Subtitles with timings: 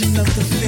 [0.00, 0.59] legend of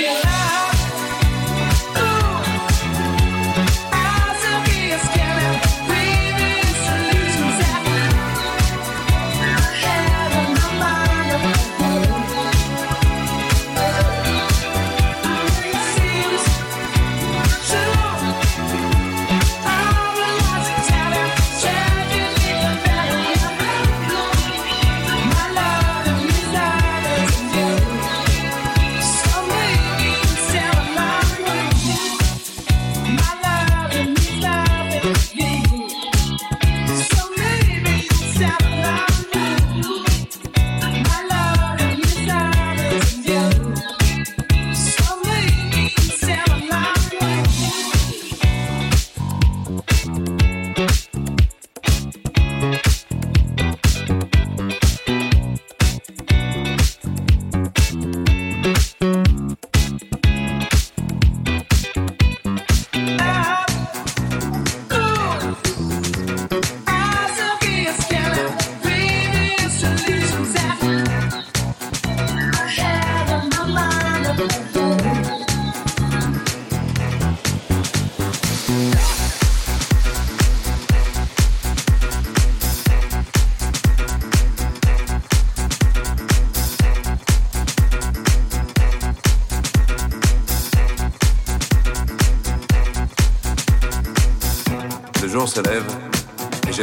[0.00, 0.29] Yeah.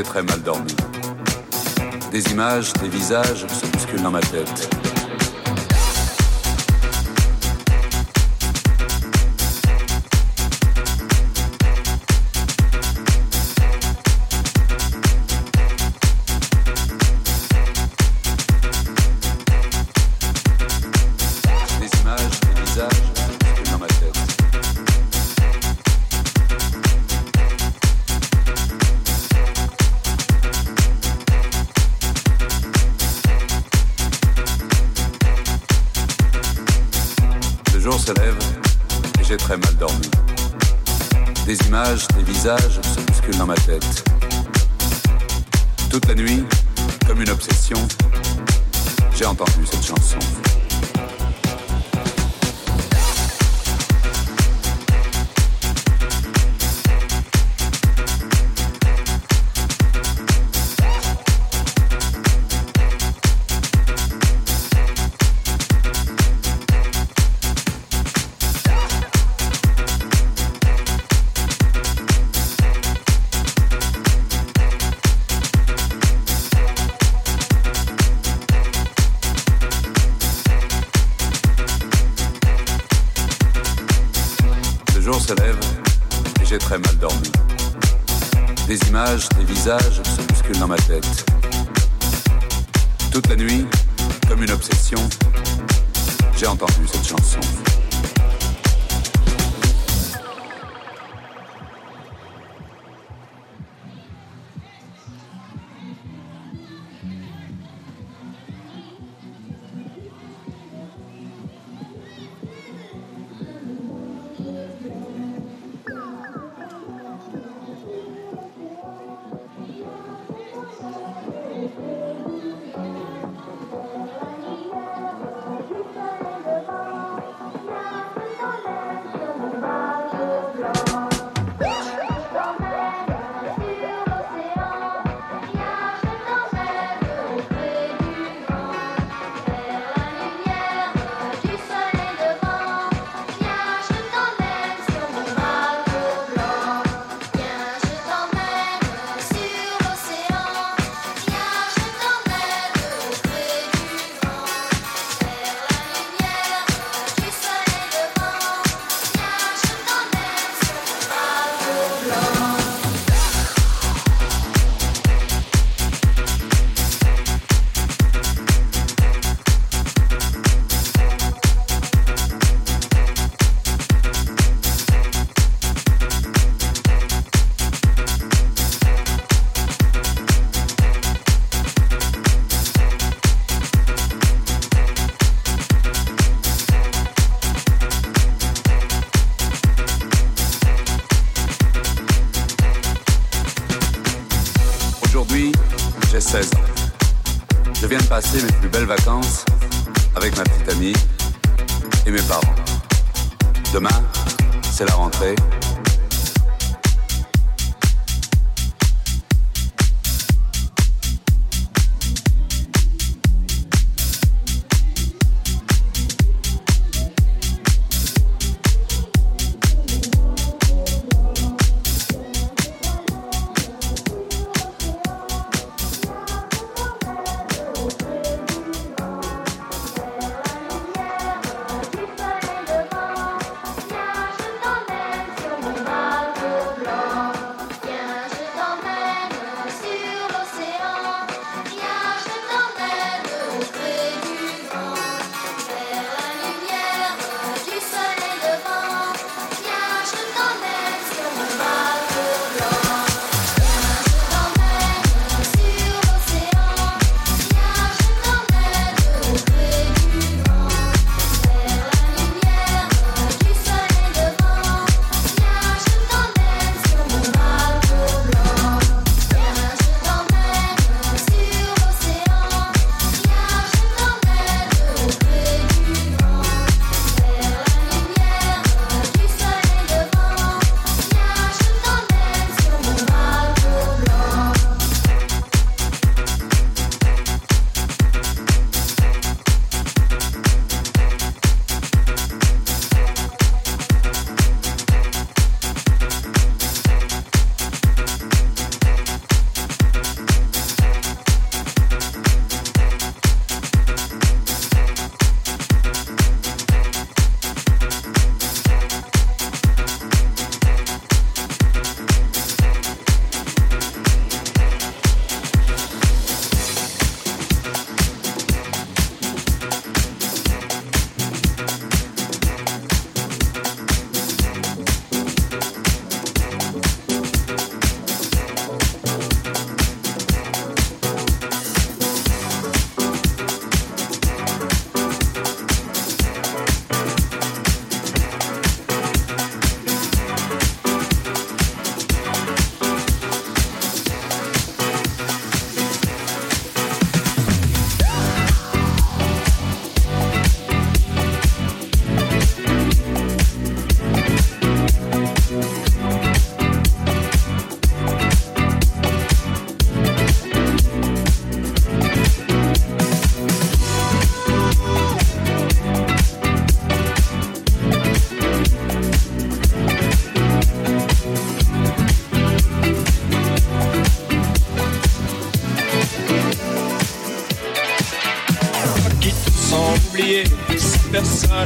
[0.04, 0.76] Très mal dormi.
[2.12, 3.46] Des images, des visages
[89.06, 91.26] des visages se bousculent dans ma tête.
[93.12, 93.64] Toute la nuit,
[94.28, 94.98] comme une obsession,
[96.36, 97.39] j'ai entendu cette chanson.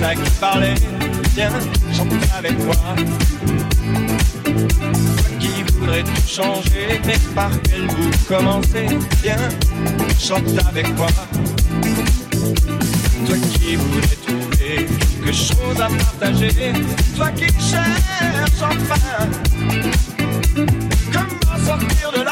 [0.02, 0.74] Personne à qui parler,
[1.36, 1.52] viens,
[1.94, 2.76] chante avec moi.
[4.44, 8.88] Toi qui voudrais tout changer, mais par quel bout commencer,
[9.24, 9.50] viens,
[10.20, 11.08] chante avec moi.
[13.26, 16.74] Toi qui voudrais trouver quelque chose à partager,
[17.16, 19.28] toi qui cherches enfin
[21.14, 22.31] Comment sortir de là?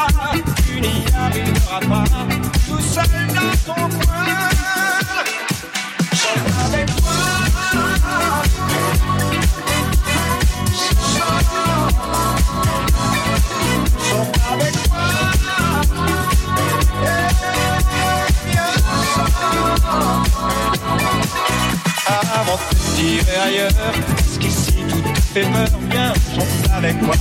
[23.78, 25.02] Ailleurs Parce qu'ici tout
[25.32, 27.14] fait peur Viens, chante avec moi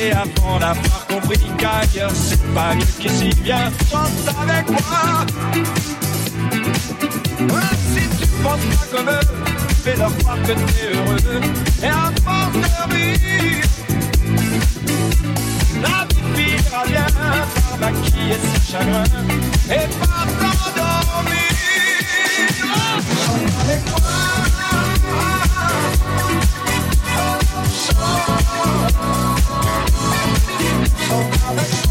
[0.00, 5.26] et avant d'avoir compris qu'ailleurs c'est pas mieux qu'ici, viens, chante avec moi.
[7.40, 9.26] Ouais, si tu penses pas comme eux,
[9.82, 11.40] fais-leur croire que t'es heureux.
[11.82, 13.64] Et à force de rire,
[15.82, 19.04] la vie finira bien par maquiller ses chagrins
[19.70, 20.18] et par.
[31.08, 31.87] Chante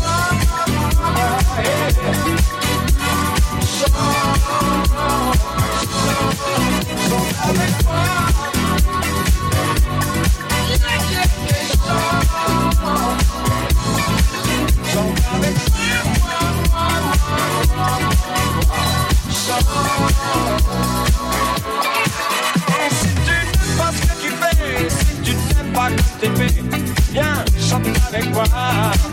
[28.45, 29.06] si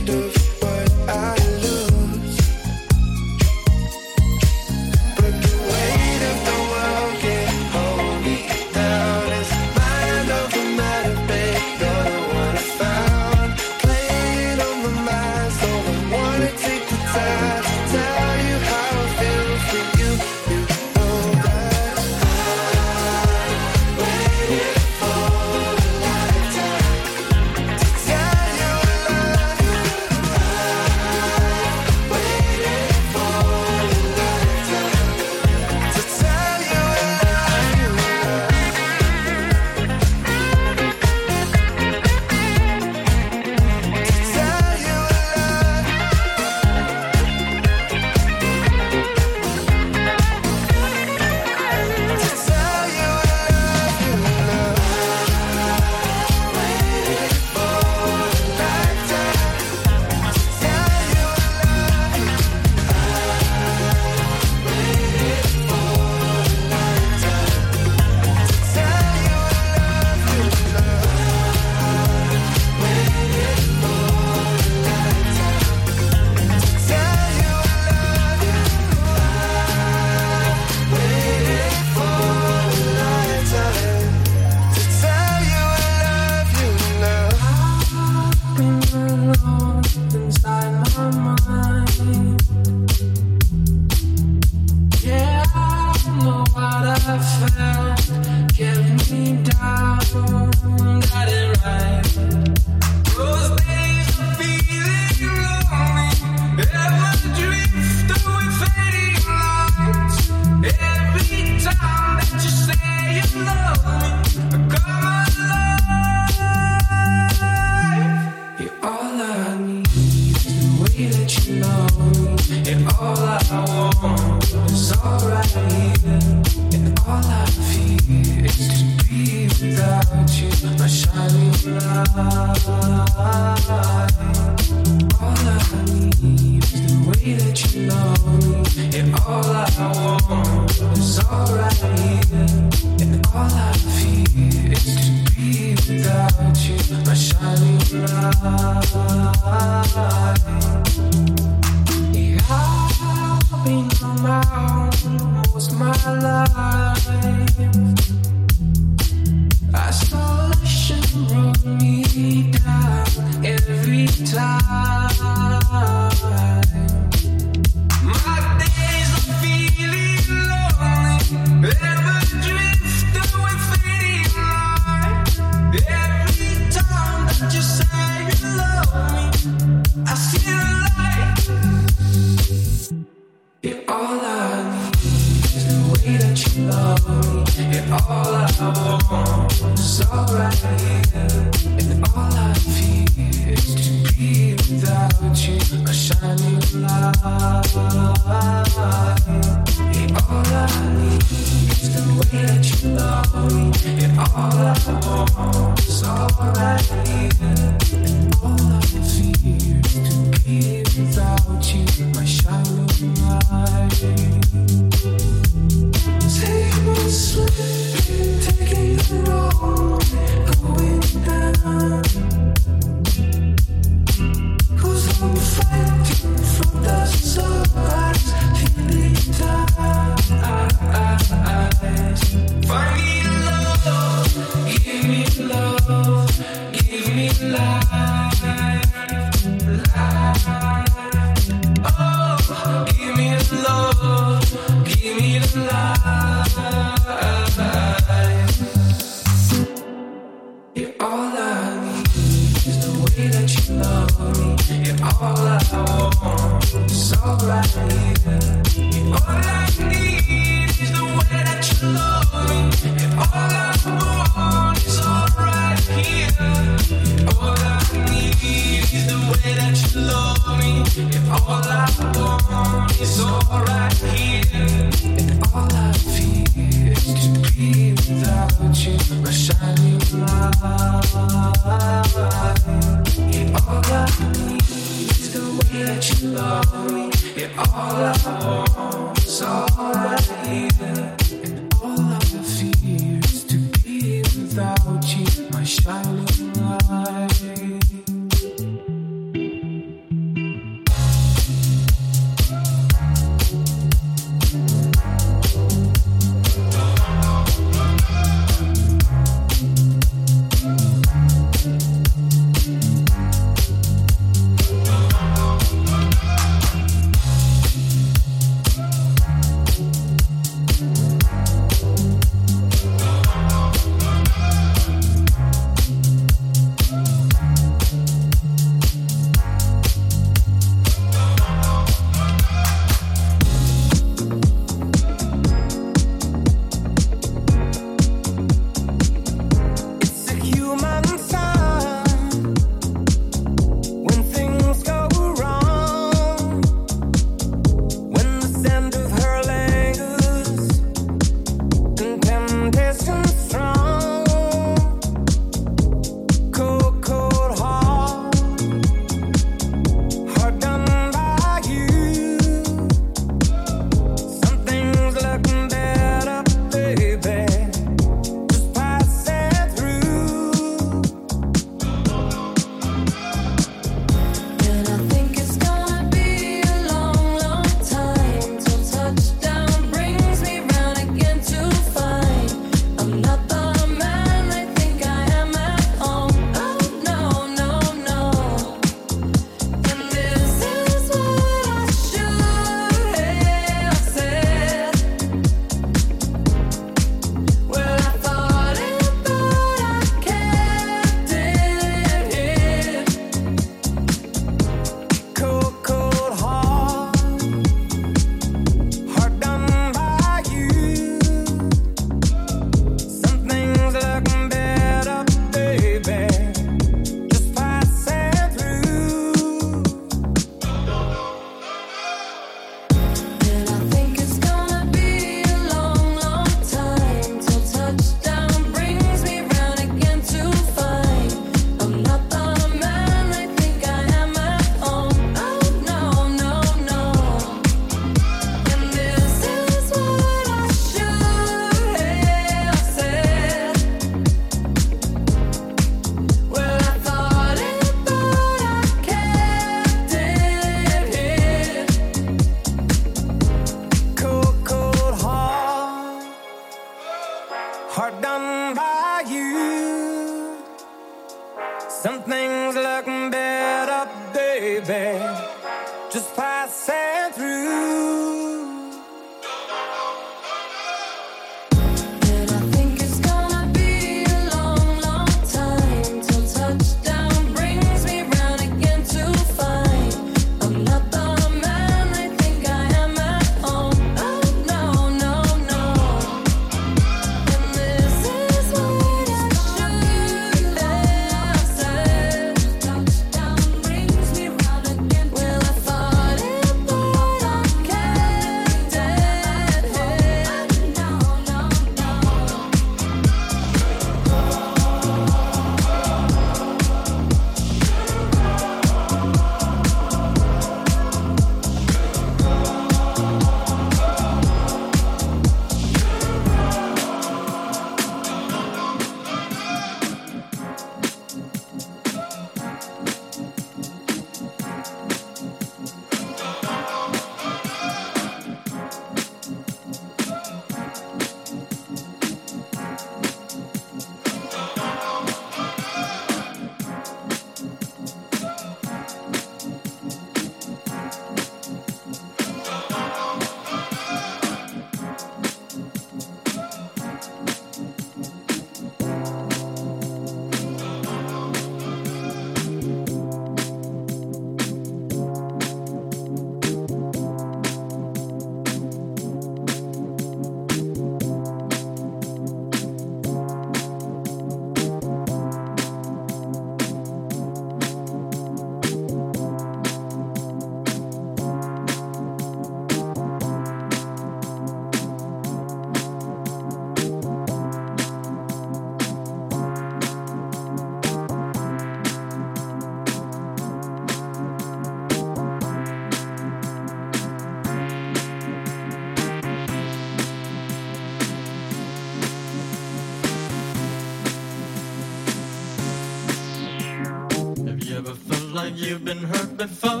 [598.81, 600.00] you've been hurt before?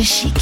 [0.00, 0.39] FG